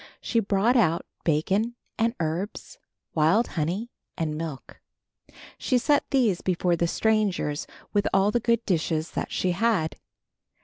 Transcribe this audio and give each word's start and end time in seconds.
She 0.19 0.39
brought 0.39 0.75
out 0.75 1.05
bacon 1.23 1.75
and 1.95 2.15
herbs, 2.19 2.79
wild 3.13 3.49
honey 3.49 3.91
and 4.17 4.35
milk. 4.35 4.81
She 5.59 5.77
set 5.77 6.09
these 6.09 6.41
before 6.41 6.75
the 6.75 6.87
strangers 6.87 7.67
with 7.93 8.07
all 8.11 8.31
the 8.31 8.39
good 8.39 8.65
dishes 8.65 9.11
that 9.11 9.31
she 9.31 9.51
had. 9.51 9.97